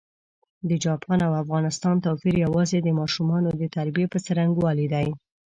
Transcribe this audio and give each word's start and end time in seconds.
د 0.69 0.71
چاپان 0.83 1.19
او 1.27 1.33
افغانستان 1.43 1.95
توپېر 2.05 2.35
یوازي 2.45 2.79
د 2.83 2.89
ماشومانو 2.99 3.49
د 3.61 3.63
تربیې 3.75 4.05
پر 4.11 4.19
ځرنګوالي 4.25 4.87
دی. 4.93 5.07